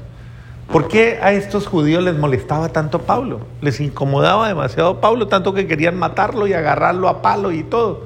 ¿Por 0.71 0.87
qué 0.87 1.17
a 1.23 1.33
estos 1.33 1.65
judíos 1.65 2.03
les 2.03 2.15
molestaba 2.15 2.69
tanto 2.69 3.01
Pablo? 3.01 3.47
Les 3.61 3.79
incomodaba 3.79 4.47
demasiado 4.47 5.01
Pablo, 5.01 5.27
tanto 5.27 5.55
que 5.55 5.65
querían 5.65 5.97
matarlo 5.97 6.45
y 6.45 6.53
agarrarlo 6.53 7.09
a 7.09 7.23
palo 7.23 7.51
y 7.51 7.63
todo. 7.63 8.05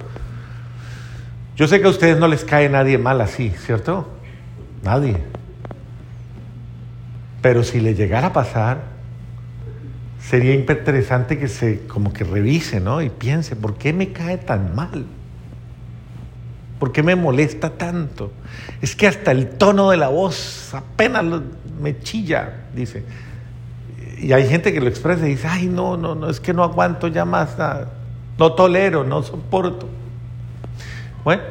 Yo 1.57 1.67
sé 1.67 1.81
que 1.81 1.87
a 1.87 1.89
ustedes 1.89 2.17
no 2.17 2.29
les 2.29 2.45
cae 2.45 2.69
nadie 2.69 2.97
mal 2.97 3.19
así, 3.19 3.49
¿cierto? 3.49 4.07
Nadie. 4.81 5.17
Pero 7.41 7.65
si 7.65 7.81
le 7.81 7.93
llegara 7.93 8.27
a 8.27 8.33
pasar, 8.33 8.83
sería 10.21 10.53
interesante 10.53 11.37
que 11.37 11.49
se 11.49 11.87
como 11.87 12.13
que 12.13 12.23
revise, 12.23 12.79
¿no? 12.79 13.01
Y 13.01 13.09
piense, 13.09 13.57
¿por 13.57 13.75
qué 13.75 13.91
me 13.91 14.13
cae 14.13 14.37
tan 14.37 14.73
mal? 14.75 15.05
¿Por 16.79 16.93
qué 16.93 17.03
me 17.03 17.15
molesta 17.15 17.71
tanto? 17.71 18.31
Es 18.81 18.95
que 18.95 19.05
hasta 19.07 19.31
el 19.31 19.49
tono 19.49 19.91
de 19.91 19.97
la 19.97 20.07
voz 20.07 20.73
apenas 20.73 21.25
me 21.81 21.99
chilla, 21.99 22.67
dice. 22.73 23.03
Y 24.17 24.31
hay 24.31 24.47
gente 24.47 24.73
que 24.73 24.79
lo 24.79 24.87
expresa 24.87 25.27
y 25.27 25.31
dice, 25.31 25.47
ay, 25.47 25.67
no, 25.67 25.97
no, 25.97 26.15
no, 26.15 26.29
es 26.29 26.39
que 26.39 26.53
no 26.53 26.63
aguanto 26.63 27.07
ya 27.07 27.25
más 27.25 27.57
nada. 27.57 27.91
no 28.37 28.53
tolero, 28.53 29.03
no 29.03 29.21
soporto. 29.21 29.89
Bueno, 31.25 31.43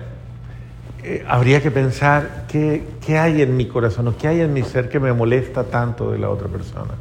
eh, 1.02 1.24
habría 1.28 1.62
que 1.62 1.70
pensar 1.70 2.46
qué, 2.48 2.82
qué 3.04 3.18
hay 3.18 3.42
en 3.42 3.54
mi 3.56 3.66
corazón 3.66 4.08
o 4.08 4.16
qué 4.16 4.28
hay 4.28 4.40
en 4.40 4.54
mi 4.54 4.62
ser 4.62 4.88
que 4.88 4.98
me 4.98 5.12
molesta 5.12 5.64
tanto 5.64 6.10
de 6.10 6.18
la 6.18 6.30
otra 6.30 6.48
persona. 6.48 6.94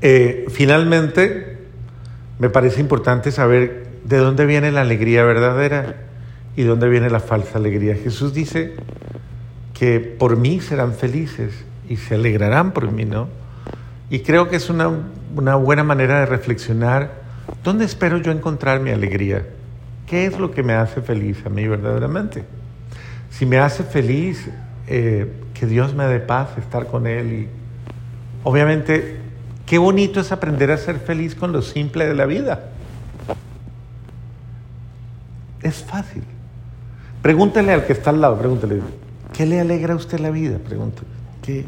Eh, 0.00 0.46
finalmente, 0.50 1.58
me 2.38 2.48
parece 2.48 2.80
importante 2.80 3.32
saber 3.32 3.88
de 4.04 4.16
dónde 4.18 4.46
viene 4.46 4.70
la 4.70 4.82
alegría 4.82 5.24
verdadera 5.24 5.96
y 6.56 6.62
de 6.62 6.68
dónde 6.68 6.88
viene 6.88 7.10
la 7.10 7.20
falsa 7.20 7.58
alegría. 7.58 7.94
Jesús 7.94 8.34
dice 8.34 8.74
que 9.74 10.00
por 10.00 10.36
mí 10.36 10.60
serán 10.60 10.94
felices 10.94 11.64
y 11.88 11.96
se 11.96 12.14
alegrarán 12.14 12.72
por 12.72 12.90
mí, 12.90 13.04
¿no? 13.04 13.28
Y 14.10 14.20
creo 14.20 14.48
que 14.48 14.56
es 14.56 14.68
una, 14.68 14.90
una 15.34 15.54
buena 15.54 15.84
manera 15.84 16.20
de 16.20 16.26
reflexionar 16.26 17.22
dónde 17.64 17.84
espero 17.84 18.18
yo 18.18 18.30
encontrar 18.30 18.80
mi 18.80 18.90
alegría. 18.90 19.46
¿Qué 20.06 20.26
es 20.26 20.38
lo 20.38 20.50
que 20.50 20.62
me 20.62 20.74
hace 20.74 21.00
feliz 21.00 21.38
a 21.46 21.48
mí 21.48 21.66
verdaderamente? 21.66 22.44
Si 23.30 23.46
me 23.46 23.58
hace 23.58 23.82
feliz 23.82 24.50
eh, 24.86 25.32
que 25.54 25.66
Dios 25.66 25.94
me 25.94 26.04
dé 26.04 26.20
paz, 26.20 26.50
estar 26.58 26.86
con 26.86 27.06
Él 27.06 27.32
y 27.32 27.48
obviamente 28.44 29.16
qué 29.64 29.78
bonito 29.78 30.20
es 30.20 30.32
aprender 30.32 30.70
a 30.70 30.76
ser 30.76 30.98
feliz 30.98 31.34
con 31.34 31.52
lo 31.52 31.62
simple 31.62 32.06
de 32.06 32.14
la 32.14 32.26
vida. 32.26 32.68
Es 35.62 35.82
fácil. 35.82 36.24
Pregúntele 37.22 37.72
al 37.72 37.86
que 37.86 37.92
está 37.92 38.10
al 38.10 38.20
lado, 38.20 38.36
pregúntele, 38.36 38.80
¿qué 39.32 39.46
le 39.46 39.60
alegra 39.60 39.94
a 39.94 39.96
usted 39.96 40.18
la 40.18 40.30
vida? 40.30 40.58
Pregúntele. 40.58 41.06
¿Qué, 41.40 41.64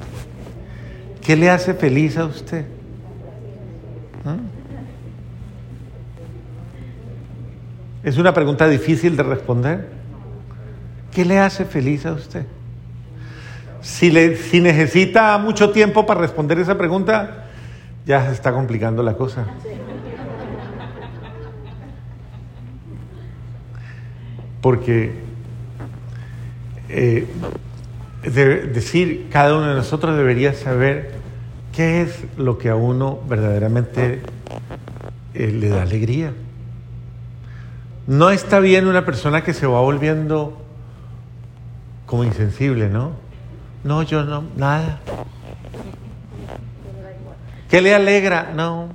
qué 1.23 1.37
le 1.37 1.49
hace 1.49 1.75
feliz 1.75 2.19
a 2.19 2.27
usted? 2.27 2.67
¿Mm? 4.25 4.55
Es 8.03 8.19
una 8.19 8.35
pregunta 8.35 8.67
difícil 8.69 9.17
de 9.17 9.23
responder. 9.23 9.89
¿Qué 11.13 11.25
le 11.25 11.39
hace 11.39 11.65
feliz 11.65 12.05
a 12.05 12.13
usted? 12.13 12.45
Si, 13.81 14.11
le, 14.11 14.37
si 14.37 14.61
necesita 14.61 15.39
mucho 15.39 15.71
tiempo 15.71 16.05
para 16.05 16.21
responder 16.21 16.59
esa 16.59 16.77
pregunta, 16.77 17.45
ya 18.05 18.27
se 18.27 18.33
está 18.33 18.53
complicando 18.53 19.05
la 19.05 19.15
cosa. 19.15 19.47
Porque 24.61 25.24
eh, 26.97 27.27
de 28.23 28.69
decir, 28.69 29.29
cada 29.33 29.57
uno 29.57 29.67
de 29.67 29.75
nosotros 29.75 30.17
debería 30.17 30.55
saber 30.55 31.11
qué 31.75 32.03
es 32.03 32.25
lo 32.37 32.57
que 32.57 32.69
a 32.69 32.77
uno 32.77 33.19
verdaderamente 33.29 34.23
eh, 35.35 35.49
le 35.49 35.69
da 35.71 35.83
alegría. 35.83 36.33
No 38.07 38.31
está 38.31 38.61
bien 38.61 38.87
una 38.87 39.05
persona 39.05 39.43
que 39.43 39.53
se 39.53 39.67
va 39.67 39.81
volviendo 39.81 40.57
como 42.07 42.23
insensible, 42.23 42.89
¿no? 42.89 43.11
No, 43.83 44.05
yo 44.05 44.23
no, 44.23 44.45
nada. 44.57 45.01
¿Qué 47.69 47.83
le 47.83 47.93
alegra? 47.93 48.53
No. 48.55 48.91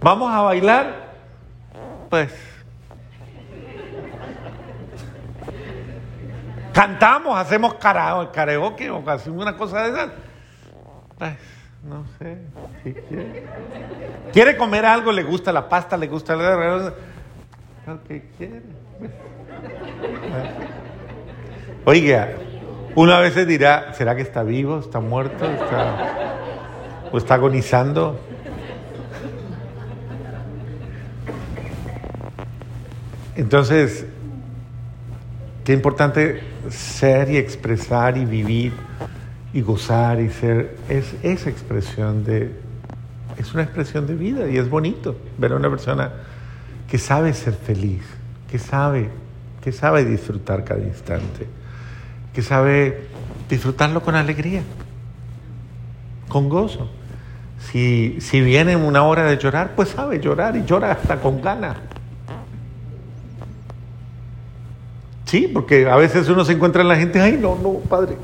¿Vamos 0.00 0.32
a 0.32 0.40
bailar? 0.40 1.12
Pues. 2.10 2.57
Cantamos, 6.78 7.36
hacemos 7.36 7.74
karaoke 7.74 8.88
o 8.88 9.02
hacemos 9.10 9.42
una 9.42 9.56
cosa 9.56 9.82
de 9.82 9.88
esas. 9.88 10.10
Pues, 11.18 11.32
no 11.82 12.04
sé. 12.16 12.38
Si 12.84 12.92
quiere. 12.94 13.46
quiere 14.32 14.56
comer 14.56 14.86
algo, 14.86 15.10
le 15.10 15.24
gusta 15.24 15.52
la 15.52 15.68
pasta, 15.68 15.96
le 15.96 16.06
gusta 16.06 16.36
la. 16.36 16.94
Lo 17.84 18.04
que 18.04 18.30
quiere. 18.38 18.62
Oiga, 21.84 22.34
una 22.94 23.18
vez 23.18 23.34
se 23.34 23.44
dirá, 23.44 23.92
¿será 23.94 24.14
que 24.14 24.22
está 24.22 24.44
vivo? 24.44 24.78
¿Está 24.78 25.00
muerto? 25.00 25.50
¿Está, 25.50 25.96
¿O 27.10 27.18
está 27.18 27.34
agonizando? 27.34 28.20
Entonces, 33.34 34.06
qué 35.68 35.74
importante 35.74 36.40
ser 36.70 37.30
y 37.30 37.36
expresar 37.36 38.16
y 38.16 38.24
vivir 38.24 38.72
y 39.52 39.60
gozar 39.60 40.18
y 40.18 40.30
ser, 40.30 40.78
es 40.88 41.14
esa 41.22 41.50
expresión 41.50 42.24
de, 42.24 42.52
es 43.36 43.52
una 43.52 43.64
expresión 43.64 44.06
de 44.06 44.14
vida 44.14 44.48
y 44.48 44.56
es 44.56 44.70
bonito 44.70 45.14
ver 45.36 45.52
a 45.52 45.56
una 45.56 45.68
persona 45.68 46.10
que 46.90 46.96
sabe 46.96 47.34
ser 47.34 47.52
feliz, 47.52 48.00
que 48.50 48.58
sabe, 48.58 49.10
que 49.62 49.70
sabe 49.70 50.06
disfrutar 50.06 50.64
cada 50.64 50.80
instante 50.80 51.46
que 52.32 52.40
sabe 52.40 53.02
disfrutarlo 53.50 54.00
con 54.00 54.14
alegría, 54.14 54.62
con 56.28 56.48
gozo. 56.48 56.88
Si, 57.58 58.16
si 58.22 58.40
viene 58.40 58.74
una 58.76 59.02
hora 59.02 59.24
de 59.24 59.36
llorar, 59.36 59.72
pues 59.76 59.90
sabe 59.90 60.18
llorar 60.18 60.56
y 60.56 60.64
llora 60.64 60.92
hasta 60.92 61.20
con 61.20 61.42
ganas. 61.42 61.76
Sí, 65.28 65.46
porque 65.52 65.86
a 65.86 65.96
veces 65.96 66.26
uno 66.30 66.42
se 66.42 66.54
encuentra 66.54 66.80
en 66.80 66.88
la 66.88 66.96
gente, 66.96 67.20
ay, 67.20 67.38
no, 67.38 67.54
no, 67.62 67.74
padre, 67.86 68.16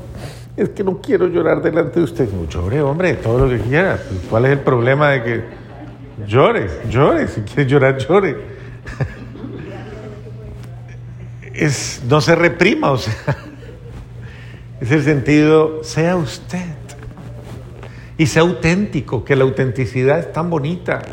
es 0.57 0.69
que 0.69 0.83
no 0.83 0.99
quiero 1.01 1.27
llorar 1.27 1.61
delante 1.61 1.99
de 1.99 2.03
usted. 2.03 2.27
No, 2.31 2.49
llore, 2.49 2.81
hombre, 2.81 3.13
todo 3.13 3.45
lo 3.45 3.49
que 3.49 3.59
quiera. 3.59 3.97
Pues, 3.97 4.21
¿Cuál 4.27 4.45
es 4.45 4.53
el 4.53 4.59
problema 4.61 5.11
de 5.11 5.23
que 5.23 5.43
llore? 6.25 6.67
Llore, 6.89 7.27
si 7.27 7.41
quiere 7.41 7.69
llorar, 7.69 7.97
llore. 7.99 8.35
Es, 11.53 12.01
no 12.09 12.19
se 12.19 12.35
reprima, 12.35 12.91
o 12.91 12.97
sea. 12.97 13.13
Es 14.81 14.91
el 14.91 15.03
sentido, 15.03 15.83
sea 15.83 16.15
usted. 16.15 16.73
Y 18.17 18.25
sea 18.25 18.41
auténtico, 18.41 19.23
que 19.23 19.35
la 19.35 19.43
autenticidad 19.43 20.17
es 20.17 20.33
tan 20.33 20.49
bonita. 20.49 21.03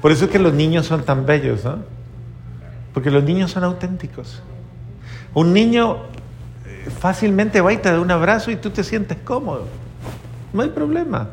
Por 0.00 0.12
eso 0.12 0.26
es 0.26 0.30
que 0.30 0.38
los 0.38 0.54
niños 0.54 0.86
son 0.86 1.02
tan 1.02 1.26
bellos, 1.26 1.64
¿no? 1.64 1.80
Porque 2.94 3.10
los 3.10 3.24
niños 3.24 3.50
son 3.50 3.64
auténticos. 3.64 4.42
Un 5.34 5.52
niño 5.52 5.96
eh, 6.66 6.90
fácilmente 6.98 7.60
va 7.60 7.72
y 7.72 7.78
te 7.78 7.90
da 7.90 8.00
un 8.00 8.10
abrazo 8.10 8.50
y 8.50 8.56
tú 8.56 8.70
te 8.70 8.84
sientes 8.84 9.18
cómodo. 9.24 9.66
No 10.52 10.62
hay 10.62 10.70
problema. 10.70 11.28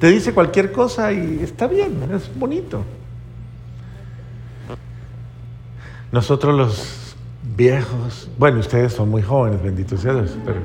Te 0.00 0.08
dice 0.08 0.34
cualquier 0.34 0.72
cosa 0.72 1.12
y 1.12 1.40
está 1.42 1.66
bien, 1.66 1.96
es 2.14 2.30
bonito. 2.36 2.82
Nosotros 6.10 6.54
los 6.54 7.16
viejos. 7.56 8.28
Bueno, 8.38 8.60
ustedes 8.60 8.92
son 8.92 9.08
muy 9.08 9.22
jóvenes, 9.22 9.62
bendito 9.62 9.96
sea 9.96 10.14
Dios, 10.14 10.36
pero. 10.44 10.60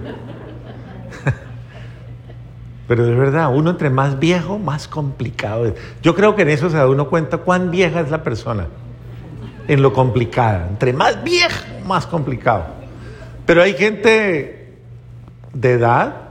pero 2.88 3.05
de 3.05 3.15
verdad, 3.15 3.53
uno 3.55 3.71
entre 3.71 3.89
más 3.89 4.19
viejo, 4.19 4.57
más 4.59 4.88
complicado 4.88 5.65
es. 5.65 5.73
Yo 6.01 6.15
creo 6.15 6.35
que 6.35 6.41
en 6.41 6.49
eso 6.49 6.69
se 6.69 6.77
da 6.77 6.88
uno 6.88 7.09
cuenta 7.09 7.38
cuán 7.38 7.71
vieja 7.71 8.01
es 8.01 8.09
la 8.11 8.23
persona, 8.23 8.67
en 9.69 9.83
lo 9.83 9.93
complicada. 9.93 10.67
Entre 10.67 10.91
más 10.91 11.23
viejo, 11.23 11.63
más 11.85 12.07
complicado. 12.07 12.65
Pero 13.45 13.61
hay 13.61 13.75
gente 13.75 14.73
de 15.53 15.71
edad 15.71 16.29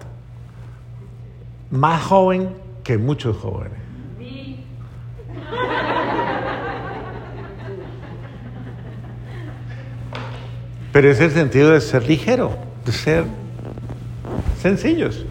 más 1.70 2.02
joven 2.02 2.50
que 2.82 2.98
muchos 2.98 3.36
jóvenes. 3.36 3.78
Pero 10.92 11.10
es 11.10 11.20
el 11.20 11.30
sentido 11.30 11.70
de 11.70 11.80
ser 11.80 12.08
ligero, 12.08 12.58
de 12.84 12.90
ser 12.90 13.24
sencillos, 14.60 15.24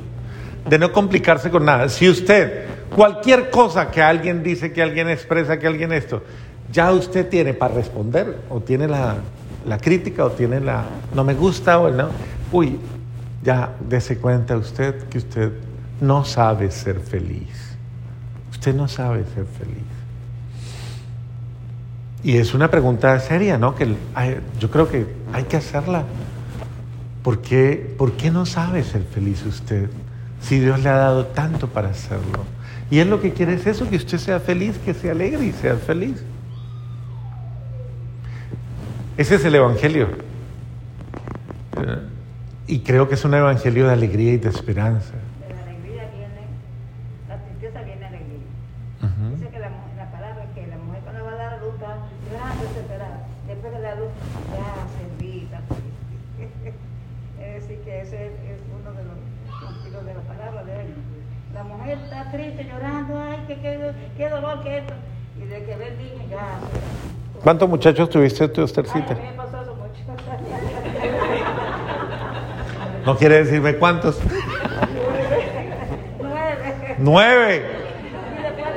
de 0.66 0.80
no 0.80 0.94
complicarse 0.94 1.50
con 1.50 1.66
nada. 1.66 1.90
Si 1.90 2.08
usted, 2.08 2.68
cualquier 2.96 3.50
cosa 3.50 3.92
que 3.92 4.02
alguien 4.02 4.44
dice, 4.44 4.72
que 4.72 4.82
alguien 4.82 5.10
expresa, 5.10 5.60
que 5.60 5.68
alguien 5.68 5.92
esto, 5.92 6.24
ya 6.72 6.92
usted 6.92 7.30
tiene 7.30 7.54
para 7.54 7.76
responder, 7.76 8.42
o 8.50 8.60
tiene 8.60 8.88
la, 8.88 9.16
la 9.66 9.78
crítica, 9.78 10.26
o 10.26 10.32
tiene 10.32 10.60
la 10.60 10.86
no 11.14 11.24
me 11.24 11.34
gusta, 11.34 11.80
o 11.80 11.90
no, 11.90 12.10
uy, 12.52 12.80
ya 13.44 13.76
dése 13.80 14.18
cuenta 14.18 14.58
usted 14.58 15.08
que 15.10 15.20
usted 15.20 15.54
no 16.02 16.26
sabe 16.26 16.72
ser 16.72 17.00
feliz. 17.00 17.76
Usted 18.52 18.76
no 18.76 18.88
sabe 18.88 19.24
ser 19.34 19.46
feliz. 19.46 19.98
Y 22.24 22.38
es 22.38 22.54
una 22.54 22.70
pregunta 22.70 23.20
seria, 23.20 23.58
¿no? 23.58 23.76
Que 23.76 23.96
yo 24.60 24.72
creo 24.72 24.90
que 24.90 25.08
hay 25.34 25.44
que 25.44 25.58
hacerla. 25.58 26.04
¿Por 27.24 27.42
qué, 27.42 27.96
¿Por 27.98 28.14
qué 28.14 28.32
no 28.32 28.46
sabe 28.46 28.84
ser 28.84 29.04
feliz 29.04 29.46
usted 29.46 29.90
si 30.42 30.60
Dios 30.60 30.82
le 30.82 30.90
ha 30.90 30.98
dado 30.98 31.28
tanto 31.28 31.68
para 31.68 31.90
hacerlo? 31.90 32.46
Y 32.90 33.00
Él 33.00 33.10
lo 33.10 33.22
que 33.22 33.34
quiere 33.34 33.54
es 33.54 33.68
eso, 33.68 33.90
que 33.90 33.98
usted 33.98 34.18
sea 34.18 34.40
feliz, 34.40 34.78
que 34.84 34.94
se 34.94 35.12
alegre 35.12 35.46
y 35.46 35.52
sea 35.52 35.76
feliz. 35.76 36.24
Ese 39.18 39.34
es 39.34 39.46
el 39.46 39.56
Evangelio. 39.56 40.10
Y 42.68 42.80
creo 42.82 43.10
que 43.10 43.16
es 43.16 43.26
un 43.26 43.34
Evangelio 43.34 43.88
de 43.88 43.94
alegría 43.94 44.34
y 44.34 44.38
de 44.38 44.50
esperanza. 44.50 45.14
De 45.42 45.56
la 45.56 45.62
alegría 45.64 46.04
viene, 46.14 46.46
la 47.28 47.38
tristeza 47.42 47.82
viene 47.82 48.06
alegría. 48.06 48.46
Dice 49.34 49.50
que 49.50 49.60
la, 49.60 49.72
palabra 50.12 50.44
es 50.44 50.52
que 50.54 50.68
la 50.68 50.78
mujer 50.78 51.02
cuando 51.02 51.24
va 51.26 51.32
a 51.32 51.36
dar 51.36 51.54
a 51.56 51.58
luz 51.58 51.74
está 51.74 51.98
grande, 52.30 52.68
desesperada. 52.68 53.28
Después 53.48 53.74
de 53.74 53.80
la 53.80 53.96
luz, 53.96 54.10
ya 54.54 54.86
servita. 55.02 55.62
es 57.42 57.54
decir, 57.64 57.80
que 57.86 58.02
ese 58.02 58.28
es, 58.28 58.34
es 58.34 58.62
uno 58.70 58.92
de 58.94 59.04
los 59.04 59.18
sentidos 59.74 60.06
de 60.06 60.14
la 60.14 60.22
palabra 60.22 60.64
de 60.64 60.82
él. 60.82 60.94
La 61.56 61.64
mujer 61.64 61.98
está 62.04 62.30
triste, 62.32 62.66
llorando, 62.66 63.20
ay, 63.20 63.46
qué, 63.48 63.56
qué, 63.56 63.92
qué 64.16 64.30
dolor 64.30 64.62
que 64.62 64.78
esto. 64.78 64.94
Y 65.42 65.48
de 65.48 65.66
que 65.66 65.76
ve 65.76 65.88
el 65.88 65.98
niño, 65.98 66.30
ya. 66.30 66.60
¿Cuántos 67.44 67.70
muchachos 67.70 68.10
tuviste 68.10 68.48
tu 68.50 68.62
Ay, 68.62 68.64
a 68.64 68.66
Esthercita? 68.66 69.14
mí 69.16 69.22
me 69.22 69.34
pasó 69.34 69.62
eso 69.62 69.76
mucho. 69.76 70.02
No 73.06 73.18
quiere 73.18 73.44
decirme 73.44 73.76
cuántos. 73.76 74.20
Nueve. 76.20 76.96
Nueve. 77.00 77.66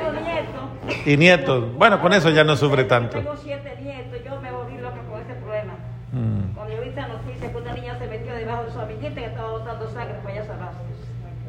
Y 0.07 0.23
nietos. 0.23 1.07
Y 1.07 1.17
nietos. 1.17 1.77
Bueno, 1.77 1.99
con 2.01 2.13
eso 2.13 2.29
ya 2.29 2.43
no 2.43 2.55
sufre 2.55 2.85
tanto. 2.85 3.17
Tengo 3.17 3.35
siete 3.37 3.77
nietos, 3.81 4.19
yo 4.23 4.39
me 4.41 4.51
volví 4.51 4.77
loca 4.77 4.99
con 5.09 5.19
ese 5.21 5.33
problema. 5.35 5.73
Mm. 6.13 6.53
Cuando 6.55 6.73
yo 6.75 6.81
vi 6.81 6.89
esta 6.89 7.07
noticia 7.07 7.51
que 7.51 7.57
una 7.57 7.73
niña 7.73 7.97
se 7.99 8.07
metió 8.07 8.33
debajo 8.33 8.63
de 8.63 8.71
su 8.71 8.79
amiguita 8.79 9.15
que 9.15 9.25
estaba 9.25 9.51
botando 9.51 9.89
sangre 9.89 10.15
para 10.23 10.35
allá 10.35 10.45
salvarse. 10.45 10.79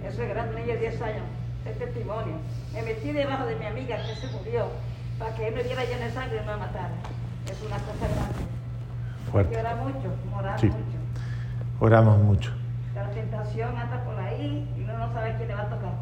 Eso 0.09 0.23
es 0.23 0.29
grande, 0.29 0.53
una 0.53 0.61
niña 0.65 0.75
de 0.75 0.81
10 0.81 1.03
años. 1.03 1.23
Es 1.67 1.79
testimonio. 1.79 2.35
Me 2.73 2.83
metí 2.83 3.13
debajo 3.13 3.47
de 3.47 3.55
mi 3.57 3.67
amiga 3.67 3.97
que 3.99 4.15
se 4.17 4.27
murió 4.37 4.67
para 5.19 5.35
que 5.35 5.49
él 5.49 5.55
me 5.55 5.63
viera 5.63 5.85
llena 5.85 6.07
de 6.07 6.13
sangre 6.13 6.41
y 6.43 6.47
no 6.47 6.53
me 6.53 6.59
matara. 6.59 6.91
Es 7.51 7.61
una 7.63 7.77
cosa 7.77 8.07
grande. 8.09 8.43
Fuerte. 9.31 9.59
orar 9.59 9.77
mucho, 9.77 10.09
orar 10.37 10.61
Sí. 10.61 10.67
mucho. 10.67 10.99
Oramos 11.81 12.19
mucho. 12.19 12.51
La 12.95 13.09
tentación 13.11 13.77
anda 13.77 14.05
por 14.05 14.19
ahí 14.19 14.69
y 14.77 14.81
uno 14.83 14.99
no 14.99 15.13
sabe 15.13 15.35
quién 15.37 15.49
le 15.49 15.55
va 15.55 15.63
a 15.63 15.69
tocar. 15.71 15.93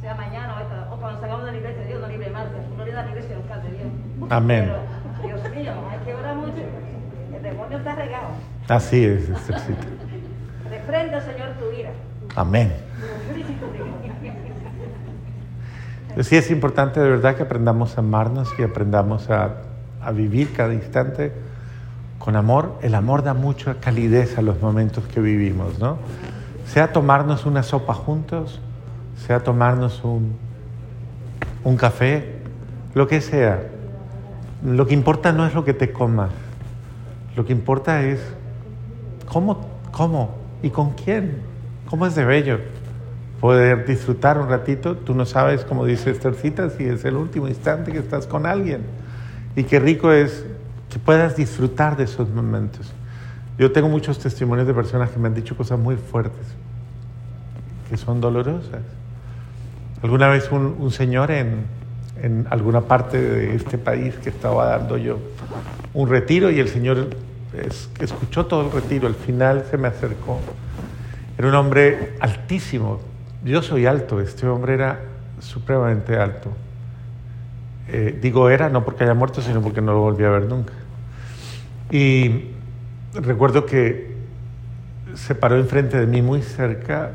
Sea 0.00 0.14
mañana 0.14 0.56
o, 0.56 0.60
esta, 0.60 0.92
o 0.92 0.96
cuando 0.98 1.20
salgamos 1.20 1.46
de 1.46 1.52
la 1.52 1.58
iglesia, 1.58 1.84
Dios 1.84 2.00
nos 2.00 2.10
libre 2.10 2.30
más. 2.30 2.46
Uno 2.72 2.84
le 2.84 2.92
da 2.92 3.02
la 3.04 3.10
iglesia 3.10 3.36
local 3.36 3.62
de 3.62 3.70
Dios. 3.70 3.86
Amén. 4.30 4.72
Pero, 5.20 5.36
Dios 5.38 5.54
mío, 5.54 5.72
hay 5.90 5.98
que 6.04 6.14
orar 6.14 6.34
mucho. 6.36 6.62
El 7.36 7.42
demonio 7.42 7.78
está 7.78 7.94
regado. 7.94 8.28
Así 8.68 9.04
es, 9.04 9.28
Esthercita. 9.28 9.86
Reprenda, 10.68 11.20
Señor, 11.20 11.50
tu 11.58 11.70
ira. 11.78 11.90
Amén. 12.36 12.72
Entonces, 16.10 16.26
sí 16.26 16.36
es 16.36 16.50
importante 16.50 17.00
de 17.00 17.08
verdad 17.08 17.36
que 17.36 17.44
aprendamos 17.44 17.96
a 17.96 18.00
amarnos 18.00 18.48
y 18.58 18.62
aprendamos 18.62 19.30
a, 19.30 19.62
a 20.02 20.10
vivir 20.12 20.52
cada 20.52 20.74
instante 20.74 21.32
con 22.18 22.36
amor. 22.36 22.78
El 22.82 22.94
amor 22.94 23.22
da 23.22 23.32
mucha 23.32 23.76
calidez 23.76 24.36
a 24.36 24.42
los 24.42 24.60
momentos 24.60 25.04
que 25.06 25.20
vivimos, 25.20 25.78
¿no? 25.78 25.98
Sea 26.66 26.92
tomarnos 26.92 27.46
una 27.46 27.62
sopa 27.62 27.94
juntos, 27.94 28.60
sea 29.26 29.40
tomarnos 29.40 30.02
un, 30.04 30.36
un 31.64 31.76
café, 31.76 32.40
lo 32.94 33.06
que 33.06 33.20
sea. 33.20 33.62
Lo 34.64 34.86
que 34.86 34.94
importa 34.94 35.32
no 35.32 35.46
es 35.46 35.54
lo 35.54 35.64
que 35.64 35.74
te 35.74 35.92
comas, 35.92 36.30
lo 37.34 37.46
que 37.46 37.52
importa 37.52 38.02
es 38.02 38.20
cómo, 39.26 39.66
cómo 39.90 40.34
y 40.62 40.70
con 40.70 40.90
quién. 40.90 41.48
¿Cómo 41.88 42.06
es 42.06 42.14
de 42.14 42.24
bello 42.24 42.60
poder 43.40 43.86
disfrutar 43.86 44.38
un 44.38 44.48
ratito? 44.48 44.96
Tú 44.96 45.14
no 45.14 45.24
sabes, 45.26 45.64
como 45.64 45.84
dice 45.86 46.10
Esthercita, 46.10 46.70
si 46.70 46.84
es 46.84 47.04
el 47.04 47.16
último 47.16 47.48
instante 47.48 47.92
que 47.92 47.98
estás 47.98 48.26
con 48.26 48.46
alguien. 48.46 48.82
Y 49.56 49.64
qué 49.64 49.80
rico 49.80 50.12
es 50.12 50.44
que 50.90 50.98
puedas 50.98 51.36
disfrutar 51.36 51.96
de 51.96 52.04
esos 52.04 52.28
momentos. 52.30 52.92
Yo 53.58 53.72
tengo 53.72 53.88
muchos 53.88 54.18
testimonios 54.18 54.66
de 54.66 54.74
personas 54.74 55.10
que 55.10 55.18
me 55.18 55.28
han 55.28 55.34
dicho 55.34 55.56
cosas 55.56 55.78
muy 55.78 55.96
fuertes, 55.96 56.46
que 57.88 57.96
son 57.96 58.20
dolorosas. 58.20 58.80
Alguna 60.02 60.28
vez 60.28 60.50
un, 60.50 60.76
un 60.78 60.90
señor 60.90 61.30
en, 61.30 61.64
en 62.22 62.46
alguna 62.50 62.82
parte 62.82 63.20
de 63.20 63.54
este 63.54 63.76
país 63.78 64.14
que 64.16 64.30
estaba 64.30 64.66
dando 64.66 64.96
yo 64.96 65.18
un 65.92 66.08
retiro 66.08 66.50
y 66.50 66.58
el 66.60 66.68
señor 66.68 67.08
es- 67.52 67.90
escuchó 67.98 68.46
todo 68.46 68.66
el 68.66 68.72
retiro, 68.72 69.06
al 69.08 69.14
final 69.14 69.64
se 69.70 69.76
me 69.76 69.88
acercó. 69.88 70.38
Era 71.36 71.48
un 71.48 71.54
hombre 71.54 72.14
altísimo. 72.20 73.00
Yo 73.44 73.62
soy 73.62 73.86
alto, 73.86 74.20
este 74.20 74.46
hombre 74.46 74.74
era 74.74 75.00
supremamente 75.40 76.16
alto. 76.16 76.50
Eh, 77.88 78.18
digo 78.20 78.50
era, 78.50 78.68
no 78.68 78.84
porque 78.84 79.04
haya 79.04 79.14
muerto, 79.14 79.40
sino 79.40 79.62
porque 79.62 79.80
no 79.80 79.92
lo 79.92 80.00
volví 80.00 80.24
a 80.24 80.30
ver 80.30 80.44
nunca. 80.44 80.74
Y 81.90 82.50
recuerdo 83.14 83.64
que 83.64 84.14
se 85.14 85.34
paró 85.34 85.56
enfrente 85.56 85.98
de 85.98 86.06
mí 86.06 86.22
muy 86.22 86.42
cerca 86.42 87.12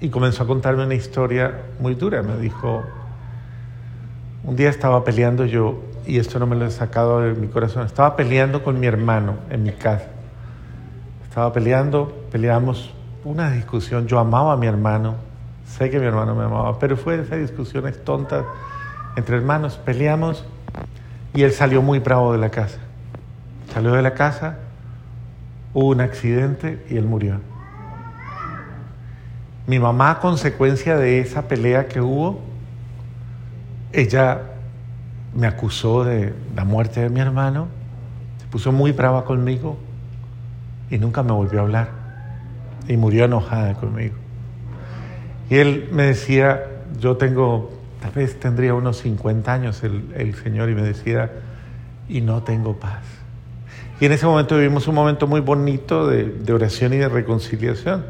y 0.00 0.10
comenzó 0.10 0.42
a 0.42 0.46
contarme 0.46 0.84
una 0.84 0.94
historia 0.94 1.62
muy 1.80 1.94
dura. 1.94 2.22
Me 2.22 2.36
dijo, 2.36 2.84
un 4.44 4.56
día 4.56 4.68
estaba 4.68 5.04
peleando 5.04 5.46
yo, 5.46 5.82
y 6.06 6.18
esto 6.18 6.38
no 6.38 6.46
me 6.46 6.54
lo 6.54 6.66
he 6.66 6.70
sacado 6.70 7.20
de 7.20 7.32
mi 7.32 7.48
corazón, 7.48 7.86
estaba 7.86 8.14
peleando 8.14 8.62
con 8.62 8.78
mi 8.78 8.86
hermano 8.86 9.36
en 9.48 9.62
mi 9.62 9.72
casa. 9.72 10.06
Estaba 11.26 11.52
peleando, 11.52 12.26
peleamos 12.30 12.92
una 13.24 13.50
discusión, 13.50 14.06
yo 14.06 14.18
amaba 14.18 14.52
a 14.52 14.56
mi 14.56 14.66
hermano, 14.66 15.14
sé 15.66 15.90
que 15.90 15.98
mi 15.98 16.06
hermano 16.06 16.34
me 16.34 16.44
amaba, 16.44 16.78
pero 16.78 16.96
fue 16.96 17.18
esas 17.20 17.38
discusiones 17.38 18.04
tontas 18.04 18.44
entre 19.16 19.36
hermanos, 19.36 19.80
peleamos 19.84 20.44
y 21.32 21.42
él 21.42 21.52
salió 21.52 21.82
muy 21.82 22.00
bravo 22.00 22.32
de 22.32 22.38
la 22.38 22.50
casa. 22.50 22.78
Salió 23.72 23.92
de 23.92 24.02
la 24.02 24.14
casa, 24.14 24.58
hubo 25.72 25.88
un 25.88 26.00
accidente 26.00 26.84
y 26.90 26.96
él 26.96 27.06
murió. 27.06 27.40
Mi 29.66 29.78
mamá, 29.78 30.10
a 30.10 30.20
consecuencia 30.20 30.96
de 30.96 31.20
esa 31.20 31.48
pelea 31.48 31.88
que 31.88 32.00
hubo, 32.00 32.40
ella 33.92 34.42
me 35.34 35.46
acusó 35.46 36.04
de 36.04 36.34
la 36.54 36.64
muerte 36.64 37.00
de 37.00 37.08
mi 37.08 37.20
hermano, 37.20 37.68
se 38.38 38.46
puso 38.48 38.70
muy 38.70 38.92
brava 38.92 39.24
conmigo 39.24 39.78
y 40.90 40.98
nunca 40.98 41.22
me 41.22 41.32
volvió 41.32 41.60
a 41.60 41.62
hablar. 41.62 42.03
Y 42.88 42.96
murió 42.96 43.24
enojada 43.24 43.74
conmigo. 43.74 44.14
Y 45.50 45.56
él 45.56 45.88
me 45.92 46.04
decía, 46.04 46.64
yo 46.98 47.16
tengo, 47.16 47.70
tal 48.00 48.12
vez 48.12 48.38
tendría 48.38 48.74
unos 48.74 48.98
50 48.98 49.52
años 49.52 49.82
el, 49.84 50.12
el 50.16 50.34
Señor, 50.34 50.70
y 50.70 50.74
me 50.74 50.82
decía, 50.82 51.30
y 52.08 52.20
no 52.20 52.42
tengo 52.42 52.76
paz. 52.76 53.02
Y 54.00 54.06
en 54.06 54.12
ese 54.12 54.26
momento 54.26 54.56
vivimos 54.56 54.88
un 54.88 54.94
momento 54.94 55.26
muy 55.26 55.40
bonito 55.40 56.08
de, 56.08 56.52
oración 56.52 56.92
y 56.94 56.98
de 56.98 57.08
reconciliación. 57.08 58.04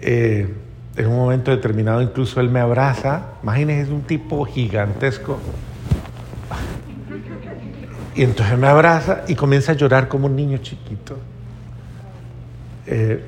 Eh, 0.00 0.52
en 0.96 1.06
un 1.06 1.16
momento 1.16 1.50
determinado 1.50 2.02
incluso 2.02 2.40
él 2.40 2.48
me 2.48 2.60
abraza, 2.60 3.34
imagínense, 3.42 3.82
es 3.82 3.88
un 3.88 4.02
tipo 4.02 4.44
gigantesco. 4.44 5.38
Y 8.14 8.22
entonces 8.22 8.58
me 8.58 8.66
abraza 8.66 9.24
y 9.28 9.34
comienza 9.34 9.72
a 9.72 9.74
llorar 9.74 10.08
como 10.08 10.26
un 10.26 10.34
niño 10.34 10.58
chiquito. 10.58 11.18
Eh, 12.86 13.22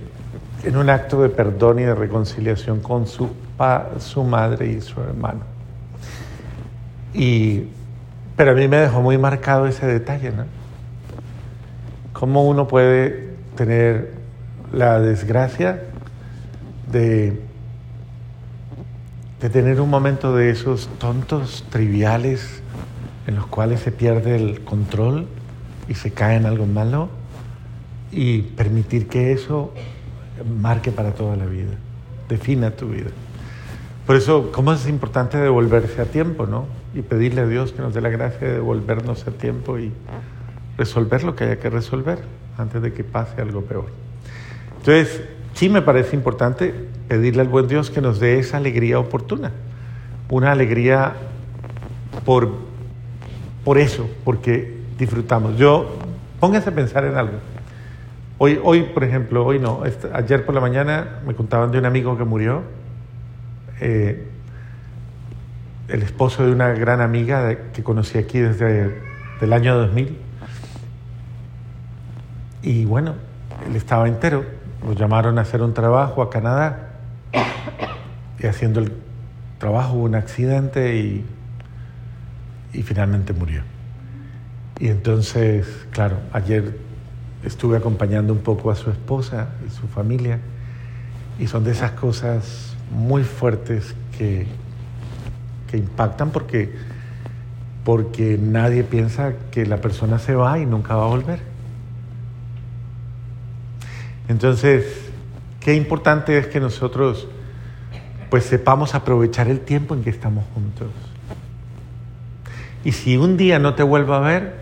en 0.65 0.77
un 0.77 0.91
acto 0.91 1.23
de 1.23 1.29
perdón 1.29 1.79
y 1.79 1.83
de 1.83 1.95
reconciliación 1.95 2.81
con 2.81 3.07
su, 3.07 3.31
pa- 3.57 3.91
su 3.99 4.25
madre 4.25 4.73
y 4.73 4.81
su 4.81 5.01
hermano. 5.01 5.41
Y, 7.15 7.65
pero 8.37 8.53
a 8.53 8.55
mí 8.55 8.69
me 8.69 8.77
dejó 8.79 9.01
muy 9.01 9.19
marcado 9.19 9.67
ese 9.67 9.87
detalle, 9.87 10.31
¿no? 10.33 10.45
Cómo 12.13 12.47
uno 12.47 12.67
puede 12.67 13.31
tener 13.57 14.13
la 14.73 15.01
desgracia 15.01 15.83
de, 16.91 17.41
de 19.41 19.51
tener 19.51 19.81
un 19.81 19.91
momento 19.91 20.35
de 20.35 20.51
esos 20.51 20.89
tontos, 20.99 21.65
triviales, 21.71 22.63
en 23.27 23.37
los 23.37 23.47
cuales 23.47 23.81
se 23.81 23.93
pierde 23.93 24.37
el 24.37 24.63
control 24.65 25.27
y 25.89 25.95
se 25.95 26.11
cae 26.11 26.37
en 26.37 26.47
algo 26.47 26.67
malo 26.67 27.09
y 28.11 28.43
permitir 28.43 29.07
que 29.09 29.33
eso 29.33 29.73
marque 30.45 30.93
para 30.93 31.13
toda 31.13 31.37
la 31.37 31.47
vida, 31.47 31.73
defina 32.29 32.71
tu 32.71 32.89
vida. 32.89 33.11
Por 34.07 34.17
eso, 34.17 34.51
¿cómo 34.53 34.73
es 34.73 34.89
importante 34.89 35.37
devolverse 35.37 36.01
a 36.01 36.07
tiempo, 36.07 36.47
no? 36.47 36.67
Y 36.95 37.03
pedirle 37.03 37.43
a 37.43 37.47
Dios 37.47 37.73
que 37.73 37.83
nos 37.83 37.93
dé 37.93 38.01
la 38.01 38.09
gracia 38.09 38.47
de 38.47 38.55
devolvernos 38.55 39.27
a 39.27 39.33
tiempo 39.33 39.79
y 39.79 39.93
resolver 40.79 41.25
lo 41.25 41.37
que 41.37 41.45
haya 41.45 41.59
que 41.59 41.69
resolver 41.69 42.19
antes 42.57 42.81
de 42.81 42.93
que 42.93 43.05
pase 43.05 43.43
algo 43.43 43.63
peor. 43.63 43.87
Entonces, 44.79 45.23
sí 45.53 45.69
me 45.69 45.83
parece 45.83 46.17
importante 46.17 46.73
pedirle 47.09 47.43
al 47.43 47.49
buen 47.49 47.69
Dios 47.69 47.91
que 47.91 48.01
nos 48.01 48.21
dé 48.21 48.39
esa 48.39 48.57
alegría 48.57 48.99
oportuna, 48.99 49.53
una 50.31 50.53
alegría 50.53 51.15
por, 52.25 52.51
por 53.65 53.77
eso, 53.77 54.09
porque 54.25 54.79
disfrutamos. 54.99 55.59
Yo, 55.59 55.99
pónganse 56.41 56.71
a 56.71 56.75
pensar 56.75 57.05
en 57.05 57.17
algo. 57.17 57.39
Hoy, 58.39 58.61
hoy 58.63 58.85
por 58.85 59.03
ejemplo, 59.05 59.45
hoy 59.45 59.59
no, 59.59 59.85
esta- 59.85 60.17
ayer 60.17 60.45
por 60.47 60.55
la 60.55 60.61
mañana 60.61 61.21
me 61.27 61.35
contaban 61.35 61.73
de 61.73 61.79
un 61.79 61.87
amigo 61.87 62.17
que 62.17 62.25
murió, 62.25 62.63
eh, 63.81 64.27
el 65.89 66.03
esposo 66.03 66.45
de 66.47 66.53
una 66.53 66.69
gran 66.71 67.01
amiga 67.01 67.57
que 67.73 67.83
conocí 67.83 68.19
aquí 68.19 68.39
desde 68.39 68.95
el 69.41 69.53
año 69.53 69.77
2000. 69.77 70.17
Y 72.63 72.85
bueno, 72.85 73.15
él 73.67 73.75
estaba 73.77 74.07
entero, 74.07 74.45
lo 74.85 74.93
llamaron 74.93 75.39
a 75.39 75.43
hacer 75.43 75.63
un 75.63 75.75
trabajo 75.75 76.23
a 76.23 76.31
Canadá 76.31 76.91
y 78.39 78.47
haciendo 78.47 78.81
el 78.81 78.93
trabajo 79.59 79.95
hubo 79.95 80.05
un 80.05 80.15
accidente 80.15 80.97
y 80.97 81.25
y 82.71 82.83
finalmente 82.83 83.33
murió. 83.33 83.63
Y 84.79 84.89
entonces, 84.89 85.67
claro, 85.91 86.19
ayer 86.35 86.77
estuve 87.45 87.77
acompañando 87.77 88.33
un 88.33 88.41
poco 88.41 88.71
a 88.71 88.77
su 88.77 88.91
esposa 88.91 89.49
y 89.67 89.71
su 89.71 89.87
familia 89.89 90.41
y 91.39 91.47
son 91.47 91.65
de 91.65 91.73
esas 91.73 91.93
cosas 91.93 92.75
muy 92.91 93.23
fuertes 93.23 93.95
que, 94.17 94.47
que 95.71 95.77
impactan 95.77 96.31
porque, 96.31 96.75
porque 97.85 98.39
nadie 98.41 98.83
piensa 98.83 99.35
que 99.51 99.67
la 99.67 99.79
persona 99.81 100.19
se 100.19 100.35
va 100.35 100.59
y 100.59 100.67
nunca 100.67 100.97
va 100.97 101.05
a 101.05 101.09
volver. 101.09 101.41
Entonces, 104.29 104.85
qué 105.61 105.75
importante 105.75 106.39
es 106.39 106.49
que 106.49 106.61
nosotros 106.61 107.29
pues 108.31 108.45
sepamos 108.45 108.95
aprovechar 108.95 109.49
el 109.49 109.61
tiempo 109.61 109.95
en 109.95 110.03
que 110.03 110.11
estamos 110.11 110.45
juntos. 110.55 110.89
Y 112.85 112.93
si 112.93 113.17
un 113.17 113.37
día 113.37 113.59
no 113.59 113.75
te 113.75 113.83
vuelvo 113.83 114.15
a 114.15 114.21
ver, 114.21 114.55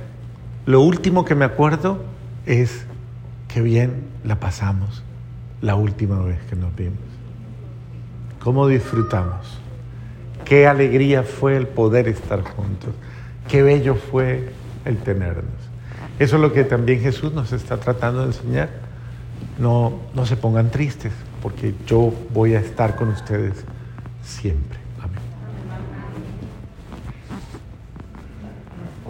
lo 0.67 0.81
último 0.81 1.25
que 1.25 1.35
me 1.35 1.45
acuerdo 1.45 2.05
es 2.47 2.87
que 3.49 3.61
bien 3.61 4.05
la 4.25 4.41
pasamos 4.41 5.03
la 5.61 5.75
última 5.75 6.21
vez 6.21 6.39
que 6.49 6.57
nos 6.57 6.75
vimos. 6.75 6.99
¿Cómo 8.41 8.69
disfrutamos? 8.69 9.59
Qué 10.45 10.67
alegría 10.67 11.25
fue 11.25 11.57
el 11.57 11.67
poder 11.67 12.07
estar 12.07 12.43
juntos. 12.43 12.95
Qué 13.49 13.63
bello 13.63 13.97
fue 13.97 14.51
el 14.85 14.99
tenernos. 14.99 15.45
Eso 16.19 16.37
es 16.37 16.43
lo 16.43 16.53
que 16.53 16.65
también 16.65 17.01
Jesús 17.01 17.33
nos 17.33 17.53
está 17.53 17.79
tratando 17.79 18.21
de 18.21 18.27
enseñar. 18.27 18.71
No, 19.59 20.01
no 20.15 20.25
se 20.25 20.37
pongan 20.37 20.71
tristes, 20.71 21.13
porque 21.43 21.75
yo 21.87 22.13
voy 22.33 22.55
a 22.55 22.61
estar 22.61 22.95
con 22.95 23.09
ustedes 23.09 23.65
siempre. 24.23 24.86